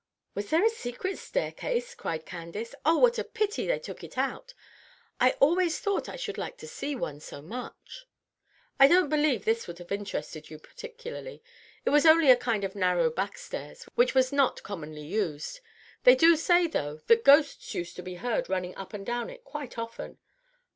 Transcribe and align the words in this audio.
"Was 0.33 0.49
there 0.49 0.65
a 0.65 0.69
secret 0.71 1.19
staircase?" 1.19 1.93
cried 1.93 2.25
Candace. 2.25 2.73
"Oh, 2.83 2.97
what 2.97 3.19
a 3.19 3.23
pity 3.23 3.67
they 3.67 3.77
took 3.77 4.03
it 4.03 4.17
out! 4.17 4.55
I 5.19 5.33
always 5.33 5.79
thought 5.79 6.09
I 6.09 6.15
should 6.15 6.39
like 6.39 6.57
to 6.57 6.67
see 6.67 6.95
one 6.95 7.19
so 7.19 7.39
much." 7.39 8.07
"I 8.79 8.87
don't 8.87 9.09
believe 9.09 9.45
this 9.45 9.67
would 9.67 9.77
have 9.77 9.91
interested 9.91 10.49
you 10.49 10.57
particularly. 10.57 11.43
It 11.85 11.91
was 11.91 12.07
only 12.07 12.31
a 12.31 12.35
kind 12.35 12.63
of 12.63 12.73
narrow 12.73 13.11
back 13.11 13.37
stairs, 13.37 13.83
which 13.93 14.15
was 14.15 14.33
not 14.33 14.63
commonly 14.63 15.05
used. 15.05 15.59
They 16.03 16.15
do 16.15 16.35
say, 16.35 16.65
though, 16.65 17.01
that 17.05 17.23
ghosts 17.23 17.75
used 17.75 17.95
to 17.97 18.01
be 18.01 18.15
heard 18.15 18.49
running 18.49 18.75
up 18.75 18.93
and 18.95 19.05
down 19.05 19.29
it 19.29 19.43
quite 19.43 19.77
often." 19.77 20.17